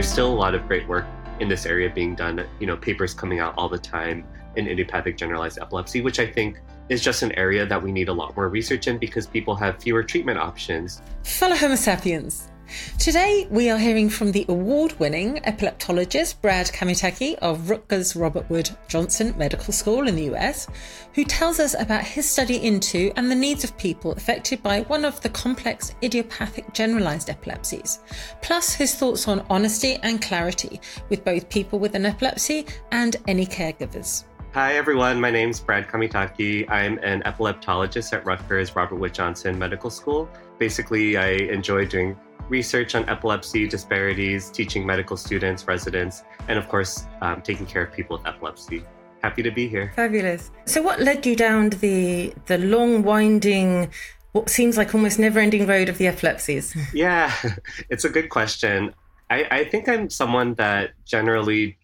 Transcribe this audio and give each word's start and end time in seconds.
there's 0.00 0.10
still 0.10 0.32
a 0.32 0.34
lot 0.34 0.54
of 0.54 0.66
great 0.66 0.88
work 0.88 1.04
in 1.40 1.48
this 1.50 1.66
area 1.66 1.90
being 1.90 2.14
done. 2.14 2.42
You 2.58 2.66
know, 2.66 2.74
papers 2.74 3.12
coming 3.12 3.38
out 3.38 3.52
all 3.58 3.68
the 3.68 3.76
time 3.76 4.26
in 4.56 4.66
idiopathic 4.66 5.18
generalized 5.18 5.58
epilepsy, 5.58 6.00
which 6.00 6.18
I 6.18 6.26
think 6.26 6.62
is 6.88 7.02
just 7.02 7.22
an 7.22 7.32
area 7.32 7.66
that 7.66 7.82
we 7.82 7.92
need 7.92 8.08
a 8.08 8.12
lot 8.14 8.34
more 8.34 8.48
research 8.48 8.86
in 8.86 8.96
because 8.96 9.26
people 9.26 9.54
have 9.56 9.76
fewer 9.82 10.02
treatment 10.02 10.38
options. 10.38 11.02
Fellow 11.22 11.54
Homo 11.54 11.74
sapiens, 11.74 12.50
Today, 12.98 13.46
we 13.50 13.70
are 13.70 13.78
hearing 13.78 14.08
from 14.08 14.32
the 14.32 14.44
award 14.48 14.98
winning 14.98 15.36
epileptologist 15.38 16.40
Brad 16.40 16.66
Kamitaki 16.66 17.34
of 17.36 17.70
Rutgers 17.70 18.14
Robert 18.14 18.48
Wood 18.50 18.70
Johnson 18.88 19.34
Medical 19.36 19.72
School 19.72 20.06
in 20.06 20.16
the 20.16 20.34
US, 20.34 20.68
who 21.14 21.24
tells 21.24 21.58
us 21.58 21.74
about 21.78 22.04
his 22.04 22.28
study 22.28 22.64
into 22.64 23.12
and 23.16 23.30
the 23.30 23.34
needs 23.34 23.64
of 23.64 23.76
people 23.78 24.12
affected 24.12 24.62
by 24.62 24.82
one 24.82 25.04
of 25.04 25.20
the 25.22 25.28
complex 25.30 25.94
idiopathic 26.02 26.72
generalized 26.72 27.30
epilepsies, 27.30 28.00
plus 28.42 28.74
his 28.74 28.94
thoughts 28.94 29.26
on 29.28 29.46
honesty 29.50 29.98
and 30.02 30.22
clarity 30.22 30.80
with 31.08 31.24
both 31.24 31.48
people 31.48 31.78
with 31.78 31.94
an 31.94 32.06
epilepsy 32.06 32.66
and 32.92 33.16
any 33.26 33.46
caregivers. 33.46 34.24
Hi, 34.52 34.74
everyone. 34.74 35.20
My 35.20 35.30
name 35.30 35.50
is 35.50 35.60
Brad 35.60 35.86
Kamitaki. 35.86 36.68
I'm 36.68 36.98
an 36.98 37.22
epileptologist 37.22 38.12
at 38.12 38.26
Rutgers 38.26 38.74
Robert 38.74 38.96
Wood 38.96 39.14
Johnson 39.14 39.56
Medical 39.58 39.90
School. 39.90 40.28
Basically, 40.58 41.16
I 41.16 41.28
enjoy 41.28 41.86
doing 41.86 42.18
research 42.50 42.94
on 42.94 43.08
epilepsy 43.08 43.66
disparities, 43.66 44.50
teaching 44.50 44.84
medical 44.84 45.16
students, 45.16 45.66
residents, 45.66 46.24
and 46.48 46.58
of 46.58 46.68
course, 46.68 47.06
um, 47.22 47.40
taking 47.40 47.64
care 47.64 47.84
of 47.84 47.92
people 47.92 48.18
with 48.18 48.26
epilepsy. 48.26 48.84
Happy 49.22 49.42
to 49.42 49.50
be 49.50 49.68
here. 49.68 49.92
Fabulous. 49.96 50.50
So, 50.66 50.82
what 50.82 51.00
led 51.00 51.24
you 51.24 51.36
down 51.36 51.70
the 51.70 52.34
the 52.46 52.58
long, 52.58 53.02
winding, 53.02 53.90
what 54.32 54.50
seems 54.50 54.76
like 54.76 54.94
almost 54.94 55.18
never-ending 55.18 55.66
road 55.66 55.88
of 55.88 55.98
the 55.98 56.08
epilepsies? 56.08 56.76
yeah, 56.94 57.32
it's 57.90 58.04
a 58.04 58.08
good 58.08 58.28
question. 58.28 58.94
I, 59.30 59.46
I 59.50 59.64
think 59.64 59.88
I'm 59.88 60.10
someone 60.10 60.54
that 60.54 60.90
generally 61.04 61.78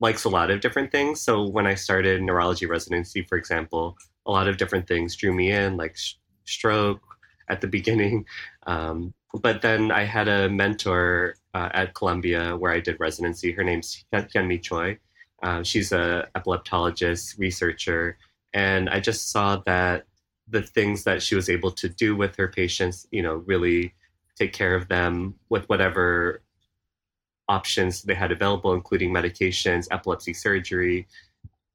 likes 0.00 0.24
a 0.24 0.28
lot 0.28 0.50
of 0.50 0.60
different 0.60 0.90
things. 0.90 1.20
So 1.20 1.46
when 1.46 1.66
I 1.66 1.76
started 1.76 2.20
neurology 2.22 2.66
residency, 2.66 3.22
for 3.22 3.38
example, 3.38 3.96
a 4.26 4.32
lot 4.32 4.48
of 4.48 4.56
different 4.56 4.88
things 4.88 5.14
drew 5.14 5.32
me 5.32 5.52
in, 5.52 5.76
like 5.76 5.96
sh- 5.96 6.14
stroke 6.44 7.00
at 7.48 7.60
the 7.60 7.66
beginning, 7.78 8.24
um, 8.66 9.14
but 9.40 9.62
then 9.62 9.90
I 9.90 10.04
had 10.04 10.28
a 10.28 10.48
mentor 10.48 11.36
uh, 11.54 11.70
at 11.72 11.94
Columbia 11.94 12.56
where 12.56 12.72
I 12.72 12.80
did 12.80 13.00
residency. 13.00 13.52
Her 13.52 13.64
name's 13.64 14.04
Hyunmi 14.12 14.62
Choi. 14.62 14.98
Uh, 15.42 15.62
she's 15.62 15.92
a 15.92 16.28
epileptologist, 16.36 17.38
researcher, 17.38 18.16
and 18.52 18.88
I 18.88 19.00
just 19.00 19.30
saw 19.30 19.56
that 19.66 20.04
the 20.48 20.62
things 20.62 21.04
that 21.04 21.22
she 21.22 21.34
was 21.34 21.48
able 21.48 21.72
to 21.72 21.88
do 21.88 22.14
with 22.14 22.36
her 22.36 22.48
patients, 22.48 23.06
you 23.10 23.22
know, 23.22 23.36
really 23.36 23.94
take 24.36 24.52
care 24.52 24.74
of 24.74 24.88
them 24.88 25.34
with 25.48 25.68
whatever 25.68 26.42
options 27.48 28.02
they 28.02 28.14
had 28.14 28.32
available, 28.32 28.72
including 28.72 29.12
medications, 29.12 29.88
epilepsy 29.90 30.34
surgery, 30.34 31.06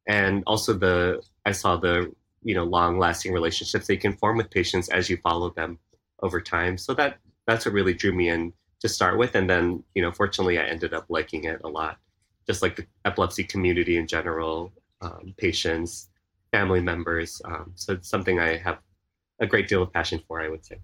and 0.07 0.43
also 0.47 0.73
the 0.73 1.21
I 1.45 1.51
saw 1.51 1.75
the 1.77 2.11
you 2.43 2.55
know 2.55 2.63
long 2.63 2.99
lasting 2.99 3.33
relationships 3.33 3.87
they 3.87 3.97
can 3.97 4.13
form 4.13 4.37
with 4.37 4.49
patients 4.49 4.89
as 4.89 5.09
you 5.09 5.17
follow 5.17 5.49
them 5.49 5.79
over 6.23 6.39
time. 6.39 6.77
So 6.77 6.93
that 6.93 7.17
that's 7.47 7.65
what 7.65 7.73
really 7.73 7.93
drew 7.93 8.13
me 8.13 8.29
in 8.29 8.53
to 8.81 8.89
start 8.89 9.17
with. 9.17 9.35
And 9.35 9.49
then, 9.49 9.83
you 9.95 10.01
know, 10.01 10.11
fortunately, 10.11 10.59
I 10.59 10.63
ended 10.63 10.93
up 10.93 11.05
liking 11.09 11.45
it 11.45 11.61
a 11.63 11.67
lot, 11.67 11.97
just 12.45 12.61
like 12.61 12.75
the 12.75 12.85
epilepsy 13.05 13.43
community 13.43 13.97
in 13.97 14.07
general, 14.07 14.71
um, 15.01 15.33
patients, 15.37 16.09
family 16.51 16.81
members. 16.81 17.41
Um, 17.45 17.71
so 17.75 17.93
it's 17.93 18.09
something 18.09 18.39
I 18.39 18.57
have 18.57 18.79
a 19.39 19.47
great 19.47 19.67
deal 19.67 19.81
of 19.81 19.91
passion 19.93 20.21
for, 20.27 20.41
I 20.41 20.49
would 20.49 20.65
say. 20.65 20.77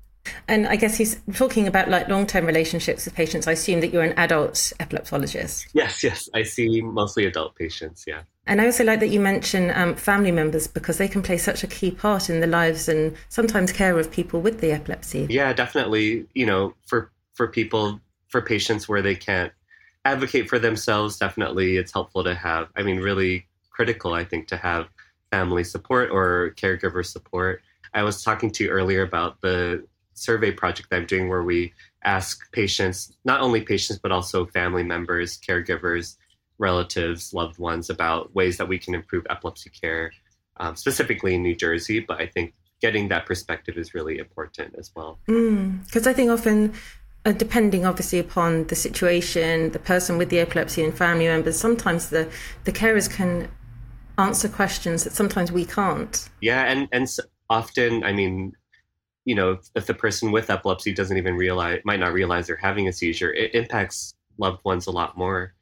And 0.48 0.68
I 0.68 0.78
guess 0.78 0.98
he's 0.98 1.22
talking 1.34 1.68
about 1.68 1.90
like 1.90 2.08
long 2.08 2.26
term 2.26 2.46
relationships 2.46 3.06
with 3.06 3.14
patients. 3.14 3.48
I 3.48 3.52
assume 3.52 3.82
that 3.82 3.92
you're 3.92 4.04
an 4.04 4.18
adult 4.18 4.56
epileptologist. 4.80 5.68
Yes, 5.74 6.04
yes. 6.04 6.30
I 6.34 6.44
see 6.44 6.82
mostly 6.82 7.26
adult 7.26 7.56
patients, 7.56 8.06
yeah. 8.08 8.24
And 8.46 8.60
I 8.60 8.66
also 8.66 8.84
like 8.84 9.00
that 9.00 9.08
you 9.08 9.20
mention 9.20 9.72
um, 9.74 9.96
family 9.96 10.32
members 10.32 10.68
because 10.68 10.98
they 10.98 11.08
can 11.08 11.22
play 11.22 11.38
such 11.38 11.64
a 11.64 11.68
key 11.68 11.92
part 11.92 12.30
in 12.30 12.42
the 12.42 12.48
lives 12.48 12.90
and 12.90 13.16
sometimes 13.30 13.72
care 13.72 13.98
of 13.98 14.12
people 14.12 14.42
with 14.42 14.60
the 14.60 14.72
epilepsy. 14.72 15.28
Yeah, 15.30 15.54
definitely. 15.54 16.28
You 16.34 16.46
know, 16.46 16.74
for 16.86 17.12
for 17.34 17.48
people 17.48 18.02
for 18.28 18.42
patients 18.42 18.90
where 18.90 19.02
they 19.02 19.16
can't 19.16 19.54
advocate 20.06 20.50
for 20.50 20.60
themselves, 20.60 21.18
definitely 21.18 21.78
it's 21.78 21.94
helpful 21.94 22.24
to 22.24 22.36
have. 22.36 22.68
I 22.76 22.84
mean, 22.84 23.00
really 23.00 23.48
critical, 23.70 24.14
I 24.14 24.26
think, 24.26 24.48
to 24.50 24.58
have 24.58 24.88
family 25.32 25.64
support 25.64 26.10
or 26.12 26.54
caregiver 26.58 27.06
support. 27.06 27.62
I 27.94 28.04
was 28.04 28.24
talking 28.24 28.52
to 28.52 28.64
you 28.64 28.70
earlier 28.70 29.04
about 29.04 29.40
the 29.42 29.86
survey 30.16 30.52
project 30.52 30.90
that 30.90 30.98
I'm 30.98 31.06
doing 31.06 31.30
where 31.30 31.44
we 31.44 31.74
ask 32.04 32.52
patients, 32.52 33.16
not 33.24 33.42
only 33.42 33.62
patients, 33.62 34.00
but 34.00 34.12
also 34.12 34.46
family 34.46 34.84
members, 34.84 35.40
caregivers, 35.40 36.18
relatives, 36.64 37.34
loved 37.34 37.60
ones 37.60 37.92
about 37.92 38.34
ways 38.34 38.58
that 38.58 38.68
we 38.68 38.80
can 38.80 38.96
improve 38.96 39.24
epilepsy 39.30 39.70
care, 39.70 40.12
um, 40.58 40.76
specifically 40.76 41.36
in 41.36 41.44
New 41.44 41.56
Jersey. 41.56 42.00
But 42.00 42.20
I 42.20 42.26
think 42.26 42.56
getting 42.82 43.10
that 43.10 43.26
perspective 43.26 43.78
is 43.78 43.94
really 43.94 44.18
important 44.18 44.74
as 44.78 44.92
well. 44.96 45.20
Because 45.28 46.04
mm, 46.04 46.08
I 46.08 46.14
think 46.14 46.32
often, 46.32 46.74
uh, 47.26 47.34
depending 47.34 47.86
obviously 47.86 48.20
upon 48.20 48.68
the 48.68 48.76
situation, 48.76 49.72
the 49.72 49.80
person 49.80 50.18
with 50.18 50.30
the 50.30 50.40
epilepsy 50.40 50.84
and 50.84 50.94
family 50.94 51.28
members, 51.28 51.60
sometimes 51.60 52.10
the, 52.10 52.28
the 52.64 52.72
carers 52.72 53.10
can 53.10 53.50
answer 54.18 54.50
questions 54.50 55.04
that 55.04 55.14
sometimes 55.14 55.52
we 55.52 55.66
can't. 55.66 56.30
Yeah, 56.42 56.64
and, 56.64 56.88
and 56.92 57.08
often, 57.50 58.04
I 58.04 58.12
mean, 58.14 58.54
you 59.26 59.36
know, 59.36 59.60
if 59.76 59.86
the 59.86 59.94
person 59.94 60.32
with 60.32 60.50
epilepsy 60.50 60.94
doesn't 60.94 61.18
even 61.18 61.36
realize, 61.36 61.82
might 61.86 62.00
not 62.00 62.14
realize 62.14 62.48
they're 62.48 62.56
having 62.58 62.88
a 62.88 62.94
seizure, 62.94 63.34
it 63.34 63.56
impacts 63.56 64.14
loved 64.38 64.64
ones 64.66 64.88
a 64.88 64.92
lot 64.92 65.18
more. 65.18 65.54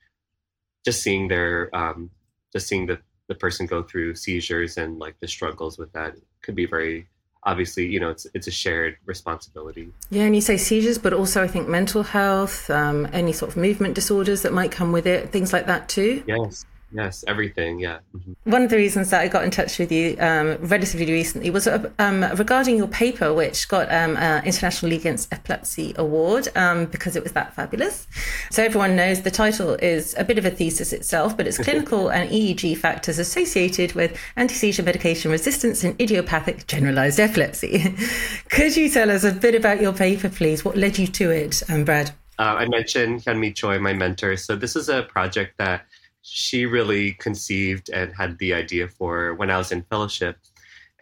Just 0.84 1.04
seeing 1.04 1.28
their, 1.28 1.74
um, 1.76 2.10
just 2.52 2.68
seeing 2.68 2.86
the, 2.86 3.00
the 3.28 3.36
person 3.36 3.66
go 3.66 3.84
through 3.84 4.16
seizures 4.16 4.78
and 4.78 5.00
like 5.00 5.16
the 5.20 5.28
struggles 5.28 5.78
with 5.78 5.92
that 5.94 6.16
could 6.42 6.56
be 6.56 6.66
very, 6.66 7.08
obviously, 7.44 7.86
you 7.88 8.00
know, 8.00 8.10
it's 8.10 8.28
it's 8.34 8.48
a 8.48 8.52
shared 8.52 8.98
responsibility. 9.06 9.92
Yeah, 10.10 10.24
and 10.24 10.36
you 10.36 10.42
say 10.42 10.58
seizures, 10.58 10.98
but 10.98 11.14
also 11.14 11.44
I 11.44 11.48
think 11.48 11.68
mental 11.68 12.04
health, 12.04 12.70
um, 12.70 13.08
any 13.14 13.34
sort 13.34 13.52
of 13.52 13.58
movement 13.58 13.96
disorders 13.96 14.42
that 14.42 14.54
might 14.54 14.72
come 14.72 14.92
with 14.92 15.08
it, 15.08 15.30
things 15.30 15.54
like 15.54 15.68
that 15.68 15.88
too. 15.90 16.24
Yes, 16.28 16.66
Yes, 16.94 17.24
everything. 17.28 17.80
Yeah. 17.80 18.00
Mm-hmm. 18.16 18.52
One 18.52 18.64
of 18.64 18.70
the 18.70 18.76
reasons 18.76 19.10
that 19.12 19.22
I 19.22 19.28
got 19.28 19.44
in 19.44 19.52
touch 19.52 19.80
with 19.80 19.92
you 19.92 20.18
um, 20.20 20.58
relatively 20.60 21.12
recently 21.12 21.50
was 21.50 21.68
uh, 21.68 21.90
um, 22.00 22.24
regarding 22.36 22.78
your 22.78 22.88
paper, 22.88 23.34
which 23.34 23.68
got 23.68 23.92
um, 23.92 24.18
uh, 24.18 24.42
International 24.44 24.90
League 24.90 25.02
Against 25.02 25.32
Epilepsy 25.34 25.94
Award 25.98 26.50
um, 26.56 26.86
because 26.86 27.16
it 27.16 27.24
was 27.24 27.32
that 27.32 27.54
fabulous. 27.56 28.08
So 28.50 28.64
everyone 28.64 28.96
knows 28.96 29.22
the 29.22 29.32
title 29.32 29.76
is 29.76 30.16
a 30.18 30.24
bit 30.24 30.38
of 30.38 30.46
a 30.46 30.52
thesis 30.52 30.92
itself, 30.94 31.38
but 31.38 31.48
it's 31.48 31.58
clinical 31.64 32.10
and 32.10 32.30
EEG 32.30 32.78
factors 32.78 33.20
associated 33.20 33.94
with 33.94 34.18
anti-seizure 34.36 34.84
medication 34.84 35.32
resistance 35.32 35.84
in 35.84 35.96
idiopathic 36.00 36.68
generalized 36.68 37.20
epilepsy. 37.20 37.96
Could 38.50 38.76
you 38.76 38.90
tell 38.90 39.10
us 39.10 39.24
a 39.24 39.32
bit 39.32 39.56
about 39.56 39.82
your 39.82 39.94
paper, 39.94 40.30
please? 40.30 40.66
What 40.66 40.76
led 40.76 40.98
you 40.98 41.08
to 41.08 41.32
it, 41.32 41.64
um, 41.70 41.86
Brad? 41.86 42.12
Uh, 42.42 42.56
I 42.58 42.68
mentioned 42.68 43.22
Hyunmi 43.22 43.54
Choi, 43.54 43.78
my 43.78 43.94
mentor. 43.94 44.36
So 44.36 44.56
this 44.56 44.76
is 44.76 44.90
a 44.90 45.04
project 45.04 45.60
that 45.60 45.86
she 46.22 46.66
really 46.66 47.14
conceived 47.14 47.90
and 47.90 48.14
had 48.16 48.38
the 48.38 48.54
idea 48.54 48.88
for 48.88 49.34
when 49.36 49.50
I 49.50 49.58
was 49.58 49.72
in 49.72 49.84
fellowship. 49.84 50.38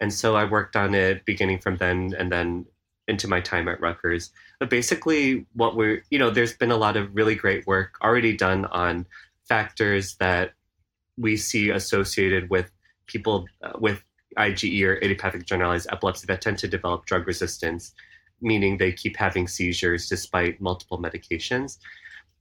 And 0.00 0.12
so 0.12 0.34
I 0.34 0.44
worked 0.44 0.76
on 0.76 0.94
it 0.94 1.24
beginning 1.24 1.58
from 1.58 1.76
then 1.76 2.14
and 2.18 2.32
then 2.32 2.66
into 3.06 3.28
my 3.28 3.40
time 3.40 3.68
at 3.68 3.80
Rutgers. 3.80 4.30
But 4.58 4.70
basically, 4.70 5.46
what 5.54 5.76
we're, 5.76 6.02
you 6.10 6.18
know, 6.18 6.30
there's 6.30 6.54
been 6.54 6.70
a 6.70 6.76
lot 6.76 6.96
of 6.96 7.14
really 7.14 7.34
great 7.34 7.66
work 7.66 7.96
already 8.02 8.34
done 8.36 8.64
on 8.66 9.06
factors 9.48 10.16
that 10.16 10.52
we 11.18 11.36
see 11.36 11.70
associated 11.70 12.48
with 12.48 12.70
people 13.06 13.46
uh, 13.62 13.72
with 13.78 14.02
IGE 14.38 14.82
or 14.84 14.96
idiopathic 14.96 15.44
generalized 15.44 15.88
epilepsy 15.90 16.26
that 16.26 16.40
tend 16.40 16.58
to 16.58 16.68
develop 16.68 17.04
drug 17.04 17.26
resistance, 17.26 17.92
meaning 18.40 18.78
they 18.78 18.92
keep 18.92 19.16
having 19.16 19.48
seizures 19.48 20.08
despite 20.08 20.60
multiple 20.60 20.98
medications. 20.98 21.78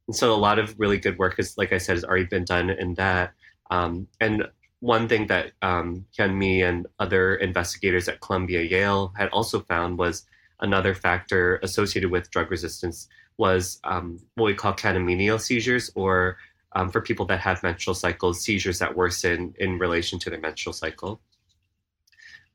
And 0.09 0.15
so 0.15 0.33
a 0.33 0.41
lot 0.41 0.57
of 0.57 0.73
really 0.79 0.97
good 0.97 1.19
work 1.19 1.38
is, 1.38 1.56
like 1.56 1.71
I 1.71 1.77
said, 1.77 1.94
has 1.94 2.03
already 2.03 2.25
been 2.25 2.44
done 2.44 2.71
in 2.71 2.95
that. 2.95 3.31
Um, 3.69 4.07
and 4.19 4.47
one 4.79 5.07
thing 5.07 5.27
that 5.27 5.51
um, 5.61 6.03
Hyunmi 6.17 6.67
and 6.67 6.88
other 6.97 7.35
investigators 7.35 8.07
at 8.07 8.19
Columbia 8.19 8.63
Yale 8.63 9.13
had 9.15 9.29
also 9.29 9.59
found 9.59 10.00
was 10.00 10.25
another 10.61 10.95
factor 10.95 11.59
associated 11.61 12.09
with 12.09 12.31
drug 12.31 12.50
resistance 12.50 13.07
was 13.38 13.79
um, 13.83 14.17
what 14.33 14.45
we 14.45 14.56
call 14.56 14.73
catamenial 14.73 15.39
seizures, 15.39 15.91
or 15.94 16.38
um, 16.71 16.89
for 16.89 17.01
people 17.01 17.27
that 17.27 17.41
have 17.41 17.61
menstrual 17.61 17.94
cycles, 17.94 18.41
seizures 18.41 18.79
that 18.79 18.97
worsen 18.97 19.53
in 19.59 19.77
relation 19.77 20.17
to 20.17 20.31
their 20.31 20.39
menstrual 20.39 20.73
cycle. 20.73 21.21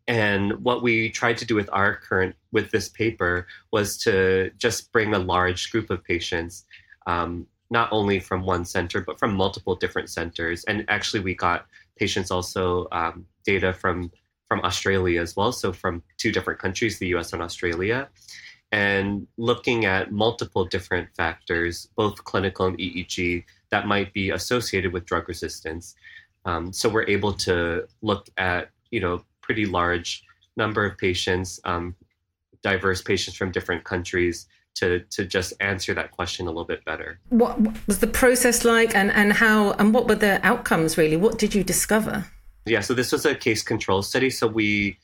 And 0.09 0.65
what 0.65 0.83
we 0.83 1.09
tried 1.09 1.39
to 1.39 1.47
do 1.47 1.55
with 1.55 1.71
our 1.73 1.95
current 1.95 2.35
with 2.51 2.73
this 2.73 2.89
paper 2.89 3.47
was 3.71 3.97
to 3.99 4.51
just 4.59 4.91
bring 4.91 5.15
a 5.15 5.21
large 5.21 5.71
group 5.71 5.89
of 5.89 6.03
patients 6.03 6.65
um, 7.07 7.47
not 7.71 7.89
only 7.93 8.21
from 8.21 8.45
one 8.45 8.65
center, 8.65 9.01
but 9.01 9.19
from 9.19 9.35
multiple 9.35 9.75
different 9.75 10.11
centers. 10.11 10.65
And 10.65 10.85
actually, 10.89 11.21
we 11.21 11.35
got 11.35 11.67
patients 11.97 12.31
also 12.31 12.89
um, 12.93 13.27
data 13.45 13.73
from 13.73 14.11
from 14.47 14.61
Australia 14.61 15.21
as 15.21 15.35
well, 15.37 15.53
so 15.53 15.73
from 15.73 16.03
two 16.19 16.31
different 16.31 16.61
countries, 16.61 16.99
the 16.99 17.09
U.S. 17.09 17.33
and 17.33 17.43
Australia. 17.43 18.09
and 18.73 19.27
looking 19.37 19.85
at 19.85 20.11
multiple 20.11 20.65
different 20.65 21.09
factors, 21.17 21.89
both 21.97 22.25
clinical 22.25 22.67
and 22.67 22.77
EEG, 22.79 23.45
that 23.71 23.87
might 23.87 24.13
be 24.13 24.31
associated 24.31 24.93
with 24.93 25.07
drug 25.07 25.29
resistance. 25.29 25.95
Um, 26.45 26.73
so 26.73 26.89
we're 26.89 27.09
able 27.09 27.33
to 27.49 27.87
look 28.03 28.29
at 28.37 28.71
you 28.91 29.01
know 29.01 29.25
pretty 29.43 29.67
large 29.67 30.25
number 30.57 30.85
of 30.85 30.97
patients, 30.99 31.61
um, 31.65 31.95
diverse 32.63 33.03
patients 33.03 33.37
from 33.37 33.51
different 33.53 33.85
countries, 33.85 34.47
to 34.75 35.01
to 35.11 35.25
just 35.25 35.53
answer 35.61 35.95
that 35.95 36.11
question 36.11 36.47
a 36.47 36.51
little 36.51 36.65
bit 36.65 36.85
better. 36.85 37.19
What 37.29 37.59
was 37.87 37.99
the 37.99 38.07
process 38.07 38.65
like, 38.65 38.95
and 38.95 39.11
and 39.13 39.33
how 39.33 39.73
and 39.73 39.95
what 39.95 40.09
were 40.09 40.15
the 40.15 40.45
outcomes 40.47 40.97
really? 40.97 41.17
What 41.17 41.39
did 41.39 41.55
you 41.55 41.65
discover? 41.65 42.27
Yeah, 42.67 42.81
so 42.81 42.95
this 42.95 43.13
was 43.13 43.27
a 43.27 43.35
case 43.35 43.63
control 43.63 44.03
study. 44.03 44.31
So 44.31 44.47
we 44.47 44.99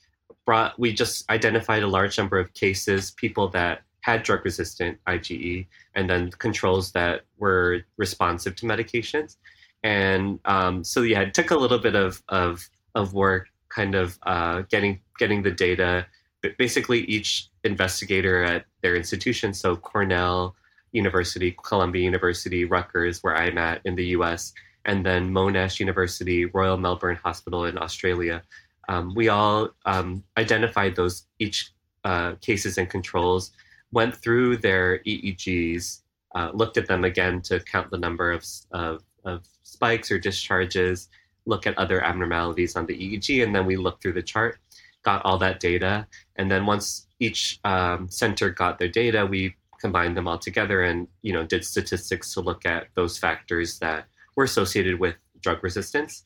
brought 0.47 0.79
we 0.79 0.93
just 0.93 1.31
identified 1.31 1.83
a 1.83 1.87
large 1.87 2.19
number 2.19 2.39
of 2.39 2.53
cases, 2.55 3.11
people 3.13 3.49
that 3.49 3.83
had 4.01 4.23
drug 4.23 4.45
resistant 4.45 4.99
IGE, 5.07 5.67
and 5.95 6.09
then 6.09 6.31
controls 6.31 6.93
that 6.93 7.23
were 7.39 7.83
responsive 7.97 8.57
to 8.57 8.67
medications. 8.67 9.37
And 9.83 10.41
um, 10.45 10.85
so 10.85 11.03
yeah, 11.03 11.21
it 11.21 11.35
took 11.35 11.51
a 11.51 11.57
little 11.57 11.79
bit 11.79 11.95
of 11.95 12.23
of 12.29 12.69
of 12.95 13.15
work, 13.15 13.49
kind 13.69 13.95
of 13.95 14.19
uh, 14.25 14.63
getting 14.71 15.01
getting 15.19 15.43
the 15.43 15.51
data. 15.51 16.07
But 16.43 16.57
basically, 16.57 17.01
each 17.01 17.49
investigator 17.65 18.43
at 18.43 18.65
their 18.83 18.97
institution, 18.97 19.53
so 19.53 19.77
Cornell 19.77 20.55
University, 20.93 21.57
Columbia 21.63 22.03
University, 22.03 22.65
Rutgers, 22.65 23.23
where 23.23 23.37
I'm 23.37 23.59
at 23.59 23.81
in 23.85 23.95
the 23.95 24.07
U.S., 24.07 24.53
and 24.85 25.05
then 25.05 25.31
Monash 25.31 25.79
University, 25.79 26.47
Royal 26.47 26.77
Melbourne 26.77 27.19
Hospital 27.23 27.67
in 27.67 27.77
Australia. 27.79 28.43
Um, 28.89 29.15
we 29.15 29.29
all 29.29 29.69
um, 29.85 30.25
identified 30.37 30.97
those 30.97 31.27
each 31.39 31.73
uh, 32.05 32.35
cases 32.41 32.79
and 32.79 32.89
controls, 32.89 33.53
went 33.93 34.17
through 34.17 34.57
their 34.57 35.01
EEGs, 35.01 36.01
uh, 36.35 36.51
looked 36.55 36.77
at 36.77 36.87
them 36.87 37.05
again 37.05 37.43
to 37.43 37.61
count 37.61 37.91
the 37.91 37.99
number 37.99 38.33
of, 38.33 38.45
of, 38.73 39.03
of 39.25 39.47
spikes 39.63 40.11
or 40.11 40.19
discharges, 40.19 41.09
look 41.47 41.67
at 41.67 41.77
other 41.79 42.03
abnormalities 42.03 42.77
on 42.77 42.87
the 42.87 42.95
EEG, 42.95 43.43
and 43.43 43.55
then 43.55 43.67
we 43.67 43.77
looked 43.77 44.03
through 44.03 44.15
the 44.15 44.23
chart, 44.23 44.59
got 45.03 45.25
all 45.25 45.39
that 45.39 45.61
data, 45.61 46.07
and 46.37 46.51
then 46.51 46.67
once 46.67 47.07
each 47.19 47.59
um, 47.65 48.09
center 48.09 48.51
got 48.51 48.79
their 48.79 48.89
data, 48.89 49.27
we 49.27 49.55
combined 49.81 50.17
them 50.17 50.29
all 50.29 50.39
together 50.39 50.83
and 50.83 51.09
you 51.23 51.33
know 51.33 51.45
did 51.45 51.65
statistics 51.65 52.35
to 52.35 52.41
look 52.41 52.67
at 52.67 52.89
those 52.95 53.19
factors 53.19 53.79
that 53.79 54.05
were 54.37 54.45
associated 54.45 55.01
with 55.01 55.15
drug 55.41 55.63
resistance. 55.65 56.25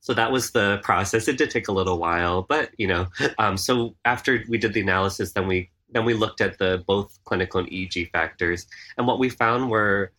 So 0.00 0.12
that 0.14 0.30
was 0.30 0.50
the 0.50 0.80
process. 0.82 1.28
It 1.28 1.38
did 1.38 1.50
take 1.50 1.68
a 1.68 1.72
little 1.72 1.98
while, 1.98 2.42
but 2.42 2.70
you 2.76 2.86
know, 2.86 3.06
um, 3.38 3.56
so 3.56 3.96
after 4.04 4.44
we 4.48 4.58
did 4.58 4.74
the 4.74 4.80
analysis, 4.80 5.32
then 5.32 5.46
we 5.46 5.70
then 5.90 6.04
we 6.04 6.14
looked 6.14 6.40
at 6.40 6.58
the 6.58 6.82
both 6.86 7.18
clinical 7.24 7.60
and 7.60 7.70
EEG 7.70 8.10
factors, 8.10 8.66
and 8.98 9.06
what 9.06 9.18
we 9.18 9.28
found 9.28 9.70
were, 9.70 10.12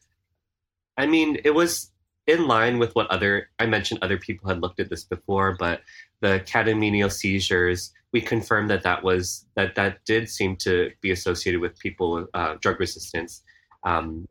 I 0.97 1.05
mean, 1.05 1.37
it 1.43 1.53
was 1.53 1.91
in 2.27 2.47
line 2.47 2.79
with 2.79 2.95
what 2.95 3.07
other 3.07 3.49
I 3.59 3.65
mentioned 3.65 3.99
other 4.01 4.17
people 4.17 4.49
had 4.49 4.61
looked 4.61 4.79
at 4.79 4.89
this 4.89 5.03
before, 5.03 5.55
but 5.57 5.81
the 6.21 6.41
catamenial 6.45 7.11
seizures, 7.11 7.93
we 8.11 8.21
confirmed 8.21 8.69
that 8.69 8.83
that 8.83 9.03
was 9.03 9.45
that 9.55 9.75
that 9.75 10.03
did 10.05 10.29
seem 10.29 10.55
to 10.57 10.91
be 11.01 11.11
associated 11.11 11.61
with 11.61 11.77
people 11.77 12.27
uh, 12.33 12.55
drug 12.61 12.79
resistance, 12.79 13.43
um, 13.83 14.27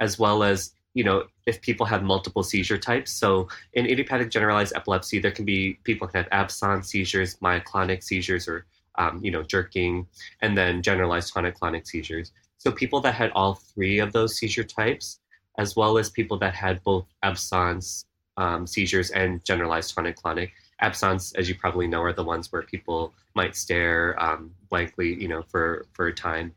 as 0.00 0.18
well 0.18 0.42
as 0.42 0.72
you 0.94 1.04
know 1.04 1.24
if 1.46 1.62
people 1.62 1.86
have 1.86 2.02
multiple 2.02 2.42
seizure 2.42 2.78
types. 2.78 3.12
So 3.12 3.48
in 3.72 3.86
idiopathic 3.86 4.30
generalized 4.30 4.74
epilepsy, 4.76 5.18
there 5.18 5.30
can 5.30 5.44
be 5.44 5.78
people 5.84 6.08
can 6.08 6.24
have 6.24 6.28
absence 6.32 6.88
seizures, 6.88 7.36
myoclonic 7.36 8.02
seizures, 8.02 8.48
or 8.48 8.66
um, 8.96 9.20
you 9.24 9.30
know 9.30 9.42
jerking, 9.42 10.06
and 10.42 10.58
then 10.58 10.82
generalized 10.82 11.32
tonic-clonic 11.32 11.86
seizures. 11.86 12.32
So 12.58 12.70
people 12.70 13.00
that 13.00 13.14
had 13.14 13.30
all 13.30 13.54
three 13.54 14.00
of 14.00 14.12
those 14.12 14.36
seizure 14.36 14.64
types, 14.64 15.20
as 15.60 15.76
well 15.76 15.98
as 15.98 16.08
people 16.08 16.38
that 16.38 16.54
had 16.54 16.82
both 16.82 17.06
absence 17.22 18.06
um, 18.38 18.66
seizures 18.66 19.10
and 19.10 19.44
generalized 19.44 19.94
tonic-clonic 19.94 20.50
absence, 20.80 21.32
as 21.34 21.50
you 21.50 21.54
probably 21.54 21.86
know, 21.86 22.00
are 22.02 22.14
the 22.14 22.24
ones 22.24 22.50
where 22.50 22.62
people 22.62 23.12
might 23.34 23.54
stare 23.54 24.20
um, 24.26 24.50
blankly, 24.70 25.10
you 25.22 25.28
know, 25.28 25.42
for 25.52 25.84
for 25.92 26.06
a 26.06 26.14
time. 26.14 26.54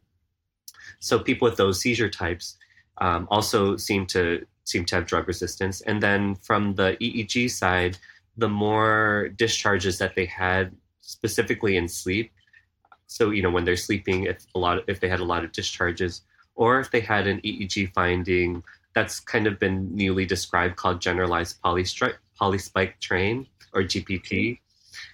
So 1.00 1.20
people 1.20 1.50
with 1.50 1.58
those 1.58 1.82
seizure 1.82 2.10
types 2.10 2.58
um, 3.00 3.28
also 3.30 3.76
seem 3.76 4.06
to 4.16 4.46
seem 4.64 4.86
to 4.86 4.96
have 4.96 5.06
drug 5.06 5.28
resistance. 5.28 5.82
And 5.82 6.02
then 6.02 6.36
from 6.36 6.76
the 6.76 6.96
EEG 7.02 7.52
side, 7.52 7.98
the 8.38 8.48
more 8.48 9.30
discharges 9.36 9.98
that 9.98 10.16
they 10.16 10.26
had, 10.26 10.72
specifically 11.02 11.76
in 11.76 11.90
sleep. 11.90 12.32
So 13.08 13.32
you 13.32 13.42
know, 13.44 13.52
when 13.52 13.66
they're 13.66 13.86
sleeping, 13.90 14.24
if 14.24 14.38
a 14.56 14.60
lot, 14.60 14.76
if 14.88 15.02
they 15.02 15.10
had 15.10 15.20
a 15.20 15.30
lot 15.34 15.44
of 15.44 15.52
discharges, 15.52 16.22
or 16.56 16.80
if 16.80 16.90
they 16.92 17.02
had 17.02 17.28
an 17.28 17.42
EEG 17.42 17.94
finding 17.94 18.64
that's 18.96 19.20
kind 19.20 19.48
of 19.48 19.60
been 19.60 19.96
newly 19.96 20.26
described 20.26 20.76
called 20.76 21.02
generalized 21.02 21.62
polystri- 21.62 22.16
polyspike 22.40 23.00
train 23.00 23.48
or 23.74 23.82
GPT. 23.82 24.60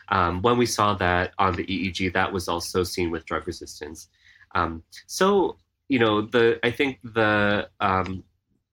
Um, 0.09 0.41
when 0.41 0.57
we 0.57 0.65
saw 0.65 0.95
that 0.95 1.31
on 1.37 1.53
the 1.55 1.65
EEG, 1.65 2.13
that 2.13 2.31
was 2.31 2.47
also 2.47 2.83
seen 2.83 3.11
with 3.11 3.25
drug 3.25 3.47
resistance. 3.47 4.09
Um, 4.55 4.83
so, 5.07 5.57
you 5.87 5.99
know, 5.99 6.21
the 6.21 6.59
I 6.63 6.71
think 6.71 6.99
the 7.03 7.69
um, 7.79 8.23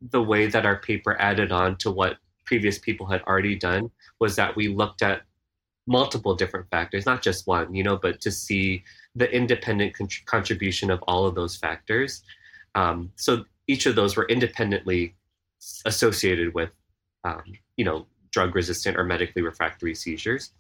the 0.01 0.23
way 0.23 0.47
that 0.47 0.67
our 0.67 0.77
paper 0.77 1.17
added 1.21 1.53
on 1.53 1.77
to 1.77 1.91
what 1.91 2.17
previous 2.45 2.79
people 2.79 3.07
had 3.07 3.23
already 3.23 3.57
done 3.57 3.91
was 4.21 4.37
that 4.37 4.57
we 4.57 4.69
looked 4.69 5.03
at 5.03 5.23
multiple 5.87 6.35
different 6.35 6.69
factors, 6.71 7.07
not 7.07 7.23
just 7.23 7.47
one, 7.47 7.75
you 7.75 7.83
know, 7.83 7.97
but 7.97 8.21
to 8.21 8.31
see 8.31 8.83
the 9.15 9.31
independent 9.33 9.95
con- 9.95 10.09
contribution 10.27 10.91
of 10.91 11.03
all 11.07 11.27
of 11.27 11.35
those 11.35 11.57
factors. 11.57 12.23
Um, 12.75 13.13
so 13.17 13.45
each 13.67 13.87
of 13.87 13.95
those 13.95 14.17
were 14.17 14.27
independently 14.27 15.15
associated 15.85 16.55
with, 16.55 16.71
um, 17.25 17.43
you 17.77 17.85
know, 17.85 18.07
drug 18.31 18.55
resistant 18.55 18.97
or 18.97 19.05
medically 19.05 19.43
refractory 19.43 19.95
seizures. 19.95 20.53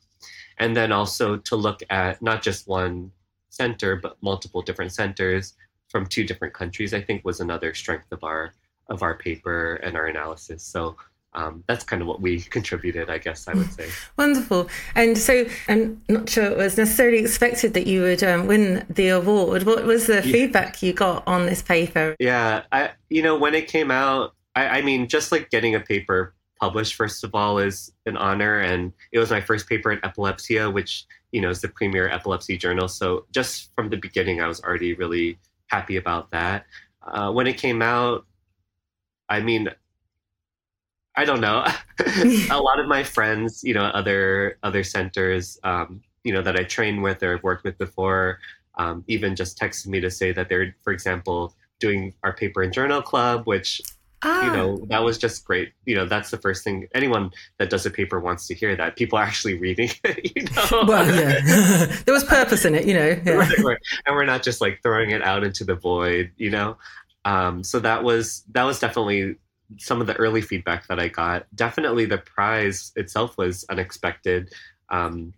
And 0.58 0.76
then 0.76 0.92
also 0.92 1.36
to 1.36 1.56
look 1.56 1.80
at 1.90 2.22
not 2.22 2.42
just 2.42 2.66
one 2.66 3.12
center, 3.50 3.96
but 3.96 4.16
multiple 4.22 4.62
different 4.62 4.92
centers 4.92 5.54
from 5.88 6.06
two 6.06 6.24
different 6.24 6.54
countries, 6.54 6.94
I 6.94 7.00
think 7.00 7.24
was 7.24 7.40
another 7.40 7.74
strength 7.74 8.10
of 8.12 8.24
our 8.24 8.52
of 8.88 9.02
our 9.02 9.16
paper 9.16 9.74
and 9.76 9.96
our 9.96 10.06
analysis. 10.06 10.62
So 10.62 10.96
um, 11.36 11.62
that's 11.68 11.84
kind 11.84 12.02
of 12.02 12.08
what 12.08 12.20
we 12.20 12.40
contributed, 12.56 13.10
I 13.10 13.18
guess 13.18 13.46
I 13.46 13.54
would 13.54 13.72
say. 13.72 13.88
Wonderful. 14.16 14.68
And 14.94 15.16
so 15.16 15.46
I'm 15.68 16.02
not 16.08 16.28
sure 16.28 16.46
it 16.46 16.56
was 16.56 16.76
necessarily 16.76 17.18
expected 17.18 17.74
that 17.74 17.86
you 17.86 18.02
would 18.02 18.24
um, 18.24 18.46
win 18.46 18.84
the 18.88 19.08
award. 19.08 19.64
What 19.64 19.84
was 19.84 20.06
the 20.06 20.14
yeah. 20.14 20.32
feedback 20.32 20.82
you 20.82 20.92
got 20.92 21.26
on 21.26 21.46
this 21.46 21.62
paper? 21.62 22.16
Yeah, 22.18 22.62
I, 22.72 22.90
you 23.10 23.22
know, 23.22 23.38
when 23.38 23.54
it 23.54 23.68
came 23.68 23.90
out, 23.90 24.34
I, 24.54 24.78
I 24.78 24.82
mean, 24.82 25.08
just 25.08 25.30
like 25.30 25.50
getting 25.50 25.74
a 25.74 25.80
paper 25.80 26.34
published 26.58 26.94
first 26.94 27.22
of 27.22 27.34
all 27.34 27.58
is 27.58 27.92
an 28.06 28.16
honor 28.16 28.60
and 28.60 28.92
it 29.12 29.18
was 29.18 29.30
my 29.30 29.42
first 29.42 29.68
paper 29.68 29.92
in 29.92 30.02
epilepsia 30.02 30.70
which 30.70 31.04
you 31.30 31.38
know 31.38 31.50
is 31.50 31.60
the 31.60 31.68
premier 31.68 32.08
epilepsy 32.08 32.56
journal 32.56 32.88
so 32.88 33.26
just 33.30 33.70
from 33.74 33.90
the 33.90 33.96
beginning 33.98 34.40
i 34.40 34.46
was 34.46 34.62
already 34.62 34.94
really 34.94 35.38
happy 35.66 35.96
about 35.96 36.30
that 36.30 36.64
uh, 37.06 37.30
when 37.30 37.46
it 37.46 37.58
came 37.58 37.82
out 37.82 38.24
i 39.28 39.38
mean 39.38 39.68
i 41.16 41.24
don't 41.24 41.40
know 41.40 41.64
a 42.50 42.60
lot 42.60 42.78
of 42.78 42.86
my 42.86 43.02
friends 43.02 43.62
you 43.64 43.74
know 43.74 43.84
other 43.84 44.58
other 44.62 44.84
centers 44.84 45.58
um, 45.64 46.00
you 46.24 46.32
know 46.32 46.42
that 46.42 46.56
i 46.56 46.62
trained 46.62 47.02
with 47.02 47.22
or 47.22 47.32
have 47.32 47.42
worked 47.42 47.64
with 47.64 47.76
before 47.78 48.38
um, 48.78 49.04
even 49.08 49.34
just 49.34 49.58
texted 49.58 49.86
me 49.86 50.00
to 50.00 50.10
say 50.10 50.32
that 50.32 50.48
they're 50.48 50.74
for 50.82 50.92
example 50.92 51.54
doing 51.78 52.14
our 52.22 52.32
paper 52.32 52.62
and 52.62 52.72
journal 52.72 53.02
club 53.02 53.46
which 53.46 53.80
Ah. 54.22 54.46
You 54.46 54.56
know, 54.56 54.86
that 54.88 55.04
was 55.04 55.18
just 55.18 55.44
great. 55.44 55.72
You 55.84 55.94
know, 55.94 56.06
that's 56.06 56.30
the 56.30 56.38
first 56.38 56.64
thing 56.64 56.88
anyone 56.94 57.30
that 57.58 57.70
does 57.70 57.84
a 57.86 57.90
paper 57.90 58.18
wants 58.18 58.46
to 58.46 58.54
hear 58.54 58.74
that 58.74 58.96
people 58.96 59.18
are 59.18 59.22
actually 59.24 59.58
reading 59.58 59.90
it, 60.04 60.32
you 60.34 60.42
know. 60.42 60.84
Well, 60.86 61.06
yeah. 61.14 61.40
there 62.04 62.14
was 62.14 62.24
purpose 62.24 62.64
in 62.64 62.74
it, 62.74 62.86
you 62.86 62.94
know. 62.94 63.20
Yeah. 63.24 63.32
Right, 63.32 63.58
right. 63.58 63.78
And 64.06 64.16
we're 64.16 64.24
not 64.24 64.42
just 64.42 64.60
like 64.60 64.80
throwing 64.82 65.10
it 65.10 65.22
out 65.22 65.44
into 65.44 65.64
the 65.64 65.74
void, 65.74 66.32
you 66.36 66.50
know. 66.50 66.76
Um, 67.24 67.62
so 67.62 67.78
that 67.80 68.04
was 68.04 68.44
that 68.52 68.64
was 68.64 68.78
definitely 68.78 69.36
some 69.78 70.00
of 70.00 70.06
the 70.06 70.16
early 70.16 70.40
feedback 70.40 70.86
that 70.88 70.98
I 70.98 71.08
got. 71.08 71.46
Definitely 71.54 72.06
the 72.06 72.18
prize 72.18 72.92
itself 72.96 73.36
was 73.36 73.64
unexpected. 73.68 74.52
Um, 74.90 75.32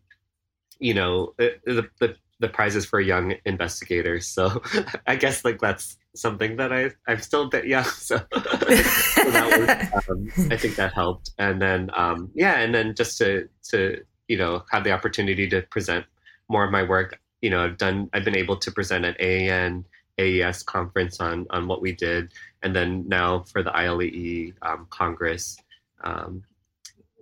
you 0.78 0.94
know, 0.94 1.34
it, 1.38 1.60
the, 1.64 1.88
the 2.00 2.16
the 2.40 2.48
prizes 2.48 2.86
for 2.86 3.00
young 3.00 3.34
investigators. 3.44 4.26
So 4.26 4.62
I 5.06 5.16
guess 5.16 5.44
like 5.44 5.60
that's 5.60 5.96
something 6.14 6.56
that 6.56 6.72
I 6.72 6.90
I'm 7.06 7.20
still 7.20 7.44
a 7.44 7.48
bit 7.48 7.66
young, 7.66 7.84
so, 7.84 8.16
so 8.16 9.30
that 9.30 9.92
was, 9.94 10.08
um, 10.08 10.52
I 10.52 10.56
think 10.56 10.76
that 10.76 10.92
helped. 10.94 11.30
And 11.38 11.60
then 11.60 11.90
um, 11.96 12.30
yeah, 12.34 12.60
and 12.60 12.74
then 12.74 12.94
just 12.94 13.18
to 13.18 13.48
to 13.70 14.00
you 14.28 14.36
know 14.36 14.64
have 14.70 14.84
the 14.84 14.92
opportunity 14.92 15.48
to 15.48 15.62
present 15.62 16.04
more 16.48 16.64
of 16.64 16.70
my 16.70 16.82
work. 16.82 17.18
You 17.42 17.50
know, 17.50 17.64
I've 17.64 17.78
done 17.78 18.08
I've 18.12 18.24
been 18.24 18.36
able 18.36 18.56
to 18.58 18.70
present 18.70 19.04
at 19.04 19.18
AAN 19.20 19.84
AES 20.18 20.62
conference 20.62 21.20
on 21.20 21.46
on 21.50 21.68
what 21.68 21.80
we 21.80 21.92
did, 21.92 22.32
and 22.62 22.74
then 22.74 23.06
now 23.08 23.40
for 23.40 23.62
the 23.62 23.70
ILAE 23.70 24.54
um, 24.62 24.86
Congress. 24.90 25.58
Um, 26.02 26.44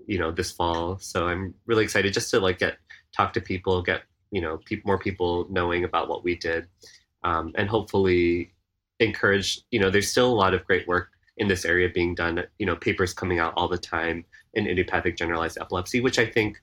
you 0.09 0.21
know 0.21 0.31
this 0.31 0.52
fall 0.52 0.99
so 1.00 1.26
i'm 1.26 1.52
really 1.66 1.83
excited 1.83 2.14
just 2.14 2.31
to 2.31 2.38
like 2.38 2.61
get 2.61 2.76
talk 3.12 3.33
to 3.33 3.40
people 3.40 3.83
get 3.83 4.02
you 4.31 4.40
know 4.40 4.61
pe- 4.64 4.81
more 4.85 4.99
people 4.99 5.49
knowing 5.50 5.83
about 5.83 6.09
what 6.09 6.23
we 6.23 6.37
did 6.37 6.69
um, 7.26 7.50
and 7.57 7.69
hopefully 7.69 8.52
encourage. 9.00 9.61
You 9.71 9.81
know, 9.81 9.90
there's 9.90 10.11
still 10.11 10.31
a 10.31 10.35
lot 10.35 10.55
of 10.55 10.64
great 10.64 10.87
work 10.87 11.11
in 11.37 11.49
this 11.49 11.64
area 11.64 11.88
being 11.88 12.14
done. 12.14 12.45
You 12.59 12.66
know, 12.66 12.76
papers 12.76 13.12
coming 13.12 13.38
out 13.38 13.52
all 13.57 13.69
the 13.69 13.78
time 13.78 14.25
in 14.55 14.66
idiopathic 14.66 15.16
generalized 15.16 15.59
epilepsy, 15.61 16.00
which 16.00 16.19
I 16.19 16.26
think 16.26 16.62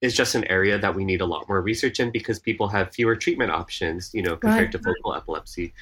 is 0.00 0.14
just 0.14 0.34
an 0.34 0.44
area 0.44 0.78
that 0.78 0.94
we 0.94 1.04
need 1.04 1.20
a 1.20 1.26
lot 1.26 1.46
more 1.48 1.60
research 1.60 2.00
in 2.00 2.10
because 2.10 2.38
people 2.38 2.68
have 2.68 2.94
fewer 2.94 3.14
treatment 3.16 3.50
options, 3.50 4.10
you 4.14 4.22
know, 4.22 4.36
compared 4.36 4.62
right. 4.62 4.72
to 4.72 4.78
focal 4.78 5.14
epilepsy. 5.14 5.74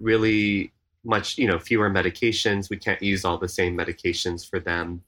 Really 0.00 0.72
much, 1.08 1.38
you 1.38 1.48
know, 1.48 1.58
fewer 1.58 1.90
medications. 1.90 2.70
We 2.70 2.76
can't 2.76 3.02
use 3.02 3.24
all 3.24 3.38
the 3.38 3.48
same 3.48 3.76
medications 3.76 4.48
for 4.48 4.60
them. 4.60 5.02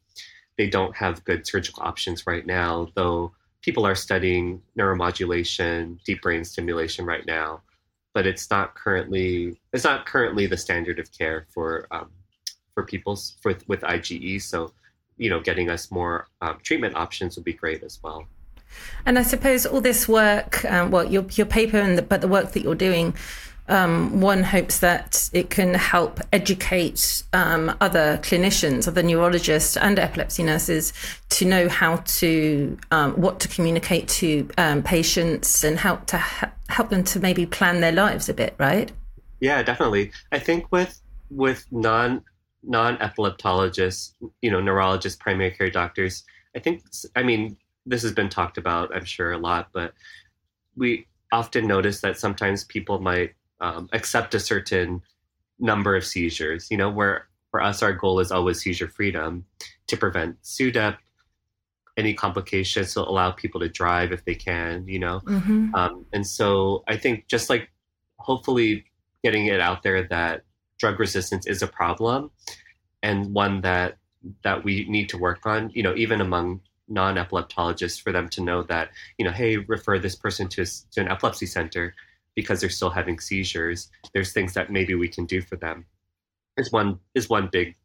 They 0.57 0.69
don't 0.69 0.97
have 0.97 1.25
good 1.25 1.47
surgical 1.47 1.83
options 1.83 2.27
right 2.27 2.45
now, 2.47 2.89
though 2.95 3.33
people 3.63 3.87
are 3.87 3.95
studying 3.95 4.63
neuromodulation, 4.77 6.03
deep 6.05 6.23
brain 6.23 6.45
stimulation 6.45 7.05
right 7.05 7.27
now, 7.27 7.61
but 8.15 8.27
it's 8.27 8.51
not 8.51 8.75
currently 8.75 9.61
it's 9.73 9.85
not 9.85 10.07
currently 10.07 10.47
the 10.47 10.57
standard 10.57 10.99
of 10.99 11.13
care 11.17 11.47
for 11.51 11.87
um, 11.91 12.11
for 12.75 12.85
people 12.85 13.17
for, 13.41 13.55
with 13.69 13.83
IGE. 13.83 14.43
So, 14.43 14.73
you 15.19 15.31
know, 15.31 15.41
getting 15.41 15.71
us 15.71 15.91
more 15.91 16.29
um, 16.41 16.59
treatment 16.63 16.97
options 16.97 17.37
would 17.37 17.45
be 17.45 17.53
great 17.53 17.83
as 17.83 18.01
well. 18.03 18.25
And 19.05 19.19
I 19.19 19.23
suppose 19.23 19.67
all 19.67 19.81
this 19.81 20.09
work, 20.09 20.65
um, 20.65 20.91
well, 20.91 21.05
your 21.05 21.27
your 21.33 21.47
paper 21.47 21.79
and 21.79 21.99
the, 21.99 22.03
but 22.03 22.21
the 22.21 22.29
work 22.29 22.53
that 22.53 22.63
you're 22.63 22.75
doing, 22.75 23.15
um, 23.71 24.21
one 24.21 24.43
hopes 24.43 24.81
that 24.81 25.31
it 25.33 25.51
can 25.51 25.75
help 25.75 26.21
educate 26.33 27.23
um, 27.33 27.75
other 27.81 28.19
clinicians, 28.23 28.87
other 28.89 29.03
neurologists, 29.03 29.77
and 29.77 29.99
epilepsy 29.99 30.43
nurses 30.43 30.93
to 31.31 31.45
know 31.45 31.69
how 31.69 31.97
to 31.97 32.77
um, 32.91 33.13
what 33.15 33.41
to 33.41 33.49
communicate 33.49 34.09
to 34.09 34.49
um, 34.59 34.83
patients 34.83 35.65
and 35.65 35.79
how 35.79 35.97
to 35.97 36.19
ha- 36.19 36.53
help 36.69 36.91
them 36.91 37.05
to 37.05 37.21
maybe 37.21 37.47
plan 37.47 37.81
their 37.81 37.93
lives 37.93 38.29
a 38.29 38.35
bit, 38.35 38.55
right? 38.59 38.93
Yeah, 39.41 39.63
definitely. 39.63 40.13
I 40.33 40.39
think 40.39 40.71
with 40.71 41.01
with 41.31 41.67
non 41.71 42.23
non 42.63 42.97
epileptologists, 42.99 44.15
you 44.43 44.51
know, 44.51 44.61
neurologists, 44.61 45.19
primary 45.21 45.51
care 45.51 45.71
doctors. 45.71 46.25
I 46.55 46.59
think, 46.59 46.83
I 47.17 47.23
mean, 47.23 47.57
this 47.87 48.03
has 48.03 48.13
been 48.13 48.29
talked 48.29 48.59
about, 48.59 48.95
I'm 48.95 49.05
sure, 49.05 49.33
a 49.33 49.39
lot, 49.39 49.69
but 49.73 49.95
we 50.77 51.07
often 51.33 51.67
notice 51.67 52.01
that 52.01 52.19
sometimes 52.19 52.65
people 52.65 52.99
might 52.99 53.35
um, 53.61 53.89
accept 53.93 54.35
a 54.35 54.41
certain 54.41 55.03
number 55.59 55.97
of 55.97 56.05
seizures. 56.05 56.71
You 56.71 56.77
know, 56.77 56.91
where 56.91 57.29
for 57.51 57.63
us, 57.63 57.83
our 57.83 57.93
goal 57.93 58.21
is 58.21 58.31
always 58.31 58.61
seizure 58.61 58.89
freedom 58.89 59.45
to 59.89 59.97
prevent 59.97 60.41
SUDEP, 60.43 60.97
any 61.97 62.15
complications, 62.15 62.95
to 62.95 63.01
allow 63.01 63.31
people 63.33 63.61
to 63.61 63.69
drive 63.69 64.13
if 64.13 64.25
they 64.25 64.35
can, 64.35 64.87
you 64.87 64.99
know. 64.99 65.21
Mm-hmm. 65.21 65.75
Um, 65.75 66.07
and 66.13 66.27
so 66.27 66.85
I 66.89 66.97
think 66.97 67.27
just 67.29 67.51
like 67.51 67.71
hopefully 68.19 68.85
getting 69.23 69.47
it 69.47 69.61
out 69.61 69.83
there 69.83 70.07
that 70.09 70.45
drug 70.79 70.99
resistance 70.99 71.47
is 71.47 71.63
a 71.63 71.67
problem 71.67 72.31
and 73.03 73.35
one 73.35 73.63
that 73.63 73.97
that 74.45 74.65
we 74.65 74.87
need 74.89 75.09
to 75.09 75.19
work 75.19 75.47
on, 75.47 75.71
you 75.71 75.83
know, 75.83 75.95
even 75.97 76.21
among 76.21 76.61
non-epileptologists 76.91 78.01
for 78.03 78.13
them 78.13 78.29
to 78.29 78.43
know 78.43 78.63
that 78.65 78.91
you 79.17 79.25
know 79.25 79.31
hey 79.31 79.57
refer 79.57 79.99
this 79.99 80.17
person 80.17 80.49
to, 80.49 80.63
a, 80.63 80.67
to 80.91 81.01
an 81.01 81.09
epilepsy 81.09 81.47
center 81.47 81.95
because 82.41 82.61
they're 82.61 82.79
still 82.79 82.91
having 82.91 83.19
seizures 83.19 83.91
there's 84.13 84.33
things 84.33 84.55
that 84.55 84.71
maybe 84.71 84.95
we 84.95 85.09
can 85.09 85.27
do 85.27 85.41
for 85.41 85.57
them. 85.57 85.85
Is 86.57 86.73
one 86.73 86.99
is 87.15 87.29
one 87.29 87.49
big 87.51 87.77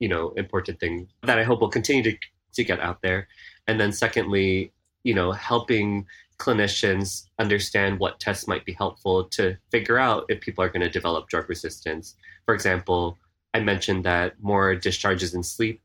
you 0.00 0.08
know 0.08 0.30
important 0.44 0.80
thing 0.80 1.08
that 1.22 1.38
i 1.38 1.44
hope 1.44 1.60
will 1.60 1.76
continue 1.78 2.02
to 2.02 2.16
to 2.54 2.64
get 2.64 2.80
out 2.80 3.00
there. 3.02 3.28
And 3.66 3.78
then 3.80 3.92
secondly 3.92 4.72
you 5.04 5.14
know 5.14 5.32
helping 5.32 6.06
clinicians 6.38 7.24
understand 7.38 7.98
what 7.98 8.20
tests 8.20 8.46
might 8.46 8.64
be 8.64 8.72
helpful 8.72 9.24
to 9.36 9.56
figure 9.70 9.98
out 9.98 10.24
if 10.28 10.40
people 10.40 10.62
are 10.62 10.68
going 10.68 10.86
to 10.88 10.98
develop 10.98 11.28
drug 11.28 11.48
resistance. 11.48 12.16
For 12.46 12.54
example 12.54 13.18
i 13.54 13.60
mentioned 13.60 14.04
that 14.04 14.28
more 14.42 14.74
discharges 14.74 15.34
in 15.34 15.42
sleep 15.42 15.80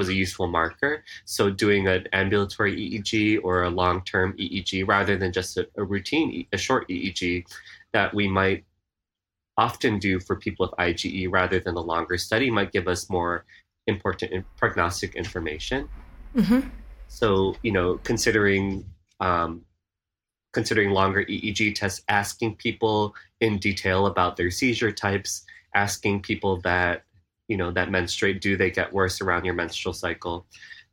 was 0.00 0.08
a 0.08 0.14
useful 0.14 0.48
marker. 0.48 1.04
So 1.26 1.50
doing 1.50 1.86
an 1.86 2.06
ambulatory 2.14 2.74
EEG 2.74 3.40
or 3.44 3.64
a 3.64 3.70
long-term 3.82 4.28
EEG 4.38 4.88
rather 4.88 5.14
than 5.18 5.30
just 5.30 5.58
a, 5.58 5.68
a 5.76 5.84
routine, 5.84 6.46
a 6.54 6.56
short 6.56 6.88
EEG 6.88 7.44
that 7.92 8.14
we 8.14 8.26
might 8.26 8.64
often 9.58 9.98
do 9.98 10.18
for 10.18 10.36
people 10.36 10.64
with 10.66 10.74
IGE 10.78 11.30
rather 11.30 11.60
than 11.60 11.74
a 11.76 11.80
longer 11.92 12.16
study 12.16 12.50
might 12.50 12.72
give 12.72 12.88
us 12.88 13.10
more 13.10 13.44
important 13.86 14.46
prognostic 14.56 15.14
information. 15.14 15.86
Mm-hmm. 16.34 16.68
So 17.08 17.54
you 17.62 17.72
know, 17.72 17.98
considering 18.02 18.86
um, 19.20 19.62
considering 20.54 20.90
longer 20.90 21.24
EEG 21.24 21.74
tests, 21.74 22.02
asking 22.08 22.56
people 22.56 23.14
in 23.40 23.58
detail 23.58 24.06
about 24.06 24.36
their 24.38 24.50
seizure 24.50 24.92
types, 24.92 25.44
asking 25.74 26.22
people 26.22 26.60
that 26.62 27.04
you 27.50 27.56
know 27.56 27.70
that 27.72 27.90
menstruate 27.90 28.40
do 28.40 28.56
they 28.56 28.70
get 28.70 28.92
worse 28.92 29.20
around 29.20 29.44
your 29.44 29.54
menstrual 29.54 29.92
cycle? 29.92 30.46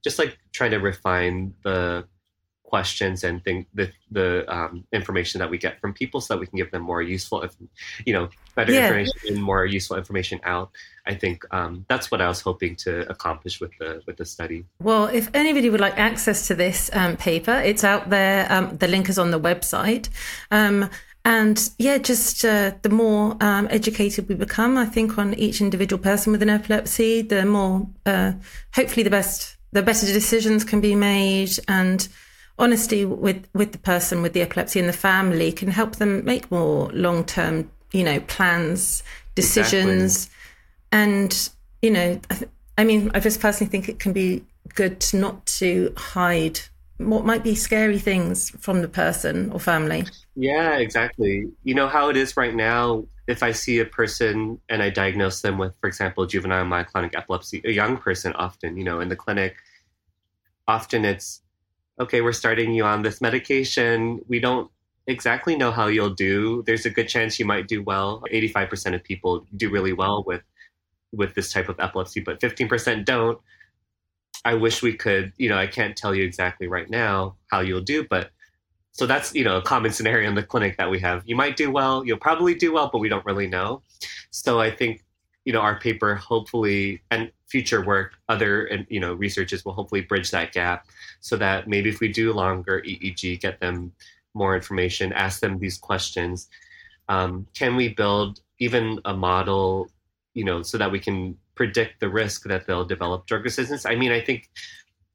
Just 0.03 0.17
like 0.19 0.37
trying 0.51 0.71
to 0.71 0.77
refine 0.77 1.53
the 1.63 2.05
questions 2.67 3.23
and 3.23 3.43
think 3.43 3.67
the 3.73 3.89
the 4.11 4.43
um, 4.53 4.83
information 4.91 5.39
that 5.39 5.49
we 5.49 5.57
get 5.57 5.79
from 5.79 5.93
people 5.93 6.19
so 6.19 6.33
that 6.33 6.39
we 6.39 6.47
can 6.47 6.57
give 6.57 6.69
them 6.71 6.81
more 6.81 7.01
useful 7.01 7.45
you 8.05 8.13
know 8.13 8.27
better 8.55 8.73
yeah. 8.73 8.87
information 8.87 9.13
and 9.27 9.41
more 9.41 9.65
useful 9.65 9.95
information 9.97 10.39
out. 10.43 10.69
I 11.05 11.13
think 11.15 11.45
um, 11.51 11.85
that's 11.87 12.11
what 12.11 12.19
i 12.21 12.27
was 12.27 12.41
hoping 12.41 12.75
to 12.75 13.09
accomplish 13.09 13.61
with 13.61 13.71
the 13.79 14.01
with 14.05 14.17
the 14.17 14.25
study. 14.25 14.65
Well 14.81 15.05
if 15.05 15.29
anybody 15.33 15.69
would 15.69 15.79
like 15.79 15.97
access 15.97 16.47
to 16.47 16.55
this 16.55 16.89
um, 16.93 17.15
paper 17.17 17.55
it's 17.69 17.83
out 17.83 18.09
there. 18.09 18.51
Um, 18.51 18.77
the 18.77 18.87
link 18.87 19.09
is 19.09 19.17
on 19.17 19.31
the 19.31 19.39
website. 19.39 20.09
Um, 20.51 20.89
and 21.27 21.71
yeah, 21.77 21.97
just 21.97 22.45
uh, 22.45 22.71
the 22.83 22.89
more 22.89 23.35
um, 23.41 23.67
educated 23.69 24.29
we 24.29 24.35
become, 24.35 24.77
I 24.77 24.85
think, 24.85 25.17
on 25.17 25.33
each 25.33 25.59
individual 25.59 26.01
person 26.01 26.31
with 26.31 26.41
an 26.41 26.49
epilepsy, 26.49 27.21
the 27.21 27.45
more, 27.45 27.85
uh, 28.05 28.31
hopefully, 28.73 29.03
the 29.03 29.09
best, 29.09 29.57
the 29.73 29.81
better 29.81 30.05
decisions 30.05 30.63
can 30.63 30.79
be 30.79 30.95
made, 30.95 31.59
and 31.67 32.07
honesty 32.57 33.03
with 33.03 33.45
with 33.53 33.73
the 33.73 33.77
person 33.77 34.21
with 34.21 34.31
the 34.31 34.41
epilepsy 34.41 34.79
and 34.79 34.87
the 34.87 34.93
family 34.93 35.51
can 35.51 35.67
help 35.67 35.97
them 35.97 36.23
make 36.23 36.49
more 36.49 36.89
long 36.93 37.25
term, 37.25 37.69
you 37.91 38.05
know, 38.05 38.21
plans, 38.21 39.03
decisions, 39.35 40.27
exactly. 40.27 40.33
and 40.93 41.49
you 41.81 41.91
know, 41.91 42.21
I, 42.29 42.35
th- 42.35 42.51
I 42.77 42.85
mean, 42.85 43.11
I 43.13 43.19
just 43.19 43.41
personally 43.41 43.69
think 43.69 43.89
it 43.89 43.99
can 43.99 44.13
be 44.13 44.45
good 44.75 45.05
not 45.11 45.45
to 45.45 45.93
hide 45.97 46.61
what 46.97 47.25
might 47.25 47.43
be 47.43 47.55
scary 47.55 47.99
things 47.99 48.49
from 48.59 48.81
the 48.81 48.87
person 48.87 49.51
or 49.51 49.59
family. 49.59 50.05
Yeah, 50.35 50.77
exactly. 50.77 51.47
You 51.63 51.75
know 51.75 51.87
how 51.87 52.09
it 52.09 52.17
is 52.17 52.35
right 52.37 52.53
now. 52.55 53.05
If 53.27 53.43
I 53.43 53.51
see 53.51 53.79
a 53.79 53.85
person 53.85 54.59
and 54.69 54.81
I 54.81 54.89
diagnose 54.89 55.41
them 55.41 55.57
with, 55.57 55.73
for 55.81 55.87
example, 55.87 56.25
juvenile 56.25 56.65
myoclonic 56.65 57.15
epilepsy, 57.15 57.61
a 57.65 57.71
young 57.71 57.97
person 57.97 58.33
often, 58.33 58.77
you 58.77 58.83
know, 58.83 58.99
in 58.99 59.09
the 59.09 59.15
clinic, 59.15 59.57
often 60.67 61.05
it's, 61.05 61.41
okay, 61.99 62.21
we're 62.21 62.31
starting 62.31 62.73
you 62.73 62.83
on 62.85 63.01
this 63.01 63.21
medication. 63.21 64.21
We 64.27 64.39
don't 64.39 64.71
exactly 65.07 65.55
know 65.55 65.71
how 65.71 65.87
you'll 65.87 66.13
do. 66.13 66.63
There's 66.65 66.85
a 66.85 66.89
good 66.89 67.09
chance 67.09 67.37
you 67.37 67.45
might 67.45 67.67
do 67.67 67.83
well. 67.83 68.23
85% 68.31 68.95
of 68.95 69.03
people 69.03 69.45
do 69.55 69.69
really 69.69 69.93
well 69.93 70.23
with 70.25 70.41
with 71.13 71.33
this 71.35 71.51
type 71.51 71.69
of 71.69 71.79
epilepsy, 71.79 72.19
but 72.19 72.39
15% 72.41 73.05
don't. 73.05 73.39
I 74.47 74.53
wish 74.53 74.81
we 74.81 74.93
could, 74.93 75.33
you 75.37 75.49
know, 75.49 75.57
I 75.57 75.67
can't 75.67 75.97
tell 75.97 76.15
you 76.15 76.23
exactly 76.23 76.67
right 76.67 76.89
now 76.89 77.35
how 77.51 77.59
you'll 77.59 77.81
do, 77.81 78.07
but 78.09 78.31
so 78.93 79.05
that's, 79.05 79.35
you 79.35 79.43
know, 79.43 79.57
a 79.57 79.61
common 79.61 79.91
scenario 79.91 80.29
in 80.29 80.35
the 80.35 80.41
clinic 80.41 80.77
that 80.77 80.89
we 80.89 80.99
have. 81.01 81.21
You 81.25 81.35
might 81.35 81.57
do 81.57 81.69
well, 81.69 82.05
you'll 82.05 82.17
probably 82.17 82.55
do 82.55 82.71
well, 82.71 82.89
but 82.89 82.99
we 82.99 83.09
don't 83.09 83.25
really 83.25 83.47
know. 83.47 83.81
So 84.31 84.61
I 84.61 84.71
think, 84.71 85.03
you 85.43 85.51
know, 85.51 85.59
our 85.59 85.77
paper 85.77 86.15
hopefully 86.15 87.01
and 87.11 87.29
future 87.49 87.83
work, 87.83 88.13
other 88.29 88.67
and 88.67 88.87
you 88.89 89.01
know, 89.01 89.15
researchers 89.15 89.65
will 89.65 89.73
hopefully 89.73 89.99
bridge 89.99 90.31
that 90.31 90.53
gap 90.53 90.87
so 91.19 91.35
that 91.35 91.67
maybe 91.67 91.89
if 91.89 91.99
we 91.99 92.07
do 92.07 92.31
longer 92.31 92.81
EEG, 92.87 93.41
get 93.41 93.59
them 93.59 93.91
more 94.33 94.55
information, 94.55 95.11
ask 95.11 95.41
them 95.41 95.59
these 95.59 95.77
questions. 95.77 96.47
Um, 97.09 97.47
can 97.53 97.75
we 97.75 97.89
build 97.89 98.39
even 98.59 99.01
a 99.03 99.13
model, 99.13 99.89
you 100.33 100.45
know, 100.45 100.61
so 100.61 100.77
that 100.77 100.89
we 100.89 100.99
can 100.99 101.37
predict 101.57 101.99
the 101.99 102.09
risk 102.09 102.43
that 102.43 102.65
they'll 102.65 102.85
develop 102.85 103.25
drug 103.25 103.43
resistance. 103.43 103.85
I 103.85 103.95
mean, 103.95 104.11
I 104.11 104.21
think, 104.21 104.49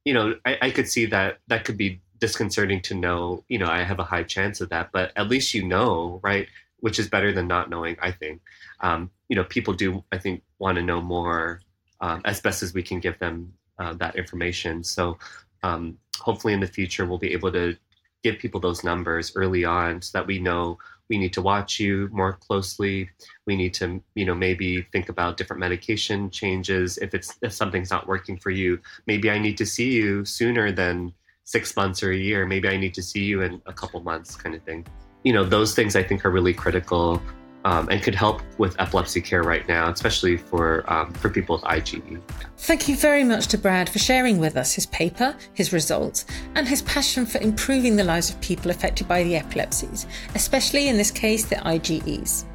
you 0.05 0.13
know, 0.13 0.35
I, 0.45 0.57
I 0.61 0.69
could 0.71 0.87
see 0.87 1.05
that 1.07 1.39
that 1.47 1.65
could 1.65 1.77
be 1.77 2.01
disconcerting 2.19 2.81
to 2.81 2.93
know, 2.93 3.43
you 3.49 3.57
know, 3.57 3.67
I 3.67 3.83
have 3.83 3.99
a 3.99 4.03
high 4.03 4.23
chance 4.23 4.61
of 4.61 4.69
that, 4.69 4.91
but 4.93 5.11
at 5.15 5.29
least 5.29 5.53
you 5.53 5.63
know, 5.63 6.19
right? 6.23 6.47
Which 6.79 6.99
is 6.99 7.09
better 7.09 7.31
than 7.33 7.47
not 7.47 7.69
knowing, 7.69 7.97
I 8.01 8.11
think. 8.11 8.41
Um, 8.81 9.09
you 9.29 9.35
know, 9.35 9.45
people 9.45 9.73
do, 9.73 10.03
I 10.11 10.17
think, 10.17 10.43
want 10.59 10.75
to 10.77 10.83
know 10.83 11.01
more 11.01 11.61
um, 12.01 12.21
as 12.25 12.41
best 12.41 12.63
as 12.63 12.73
we 12.73 12.83
can 12.83 12.99
give 12.99 13.17
them 13.19 13.53
uh, 13.79 13.93
that 13.95 14.15
information. 14.15 14.83
So 14.83 15.17
um, 15.63 15.97
hopefully 16.19 16.53
in 16.53 16.59
the 16.59 16.67
future, 16.67 17.05
we'll 17.05 17.17
be 17.17 17.33
able 17.33 17.51
to 17.51 17.75
give 18.23 18.37
people 18.39 18.61
those 18.61 18.83
numbers 18.83 19.33
early 19.35 19.65
on 19.65 20.01
so 20.01 20.17
that 20.17 20.27
we 20.27 20.39
know 20.39 20.77
we 21.09 21.17
need 21.17 21.33
to 21.33 21.41
watch 21.41 21.79
you 21.79 22.09
more 22.11 22.33
closely. 22.33 23.09
We 23.45 23.55
need 23.55 23.73
to 23.75 24.01
you 24.15 24.25
know 24.25 24.35
maybe 24.35 24.81
think 24.91 25.09
about 25.09 25.37
different 25.37 25.59
medication 25.59 26.29
changes. 26.29 26.97
If 26.97 27.13
it's 27.13 27.37
if 27.41 27.53
something's 27.53 27.91
not 27.91 28.07
working 28.07 28.37
for 28.37 28.49
you 28.49 28.79
maybe 29.07 29.29
i 29.29 29.37
need 29.37 29.57
to 29.57 29.65
see 29.65 29.91
you 29.91 30.25
sooner 30.25 30.71
than 30.71 31.13
six 31.45 31.75
months 31.75 32.01
or 32.01 32.11
a 32.11 32.17
year. 32.17 32.45
Maybe 32.45 32.69
i 32.69 32.77
need 32.77 32.93
to 32.93 33.03
see 33.03 33.23
you 33.23 33.41
in 33.41 33.61
a 33.65 33.73
couple 33.73 34.01
months 34.01 34.35
kind 34.35 34.55
of 34.55 34.63
thing. 34.63 34.85
You 35.23 35.33
know, 35.33 35.43
those 35.43 35.75
things 35.75 35.95
I 35.95 36.03
think 36.03 36.25
are 36.25 36.31
really 36.31 36.53
critical 36.53 37.21
um, 37.65 37.89
and 37.89 38.01
could 38.01 38.15
help 38.15 38.41
with 38.57 38.79
epilepsy 38.79 39.21
care 39.21 39.43
right 39.43 39.67
now, 39.67 39.89
especially 39.89 40.37
for 40.37 40.83
um, 40.91 41.13
for 41.13 41.29
people 41.29 41.55
with 41.55 41.65
IGE. 41.65 42.21
Thank 42.57 42.87
you 42.87 42.95
very 42.95 43.23
much 43.23 43.47
to 43.47 43.57
Brad 43.57 43.89
for 43.89 43.99
sharing 43.99 44.37
with 44.37 44.57
us 44.57 44.73
his 44.73 44.85
paper, 44.87 45.35
his 45.53 45.73
results, 45.73 46.25
and 46.55 46.67
his 46.67 46.81
passion 46.83 47.25
for 47.25 47.39
improving 47.39 47.95
the 47.95 48.03
lives 48.03 48.29
of 48.29 48.39
people 48.41 48.71
affected 48.71 49.07
by 49.07 49.23
the 49.23 49.35
epilepsies, 49.35 50.07
especially 50.35 50.87
in 50.87 50.97
this 50.97 51.11
case 51.11 51.45
the 51.45 51.55
IGEs. 51.55 52.45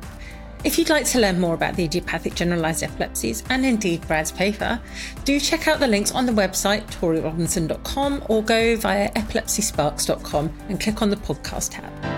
If 0.64 0.76
you'd 0.76 0.88
like 0.88 1.04
to 1.06 1.20
learn 1.20 1.38
more 1.38 1.54
about 1.54 1.76
the 1.76 1.84
idiopathic 1.84 2.34
generalised 2.34 2.82
epilepsies 2.82 3.44
and 3.48 3.64
indeed 3.64 4.06
Brad's 4.08 4.32
paper, 4.32 4.80
do 5.24 5.38
check 5.38 5.68
out 5.68 5.78
the 5.78 5.86
links 5.86 6.10
on 6.10 6.26
the 6.26 6.32
website 6.32 6.84
torierobinson.com 6.86 8.24
or 8.28 8.42
go 8.42 8.76
via 8.76 9.08
epilepsysparks.com 9.12 10.52
and 10.68 10.80
click 10.80 11.00
on 11.00 11.10
the 11.10 11.16
podcast 11.16 11.70
tab. 11.72 12.17